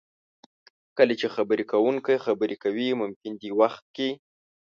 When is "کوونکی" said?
1.71-2.15